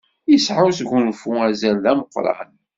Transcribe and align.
Yesɛa 0.31 0.61
usgunfu 0.69 1.29
azal 1.49 1.75
d 1.83 1.85
ameqqṛan. 1.91 2.51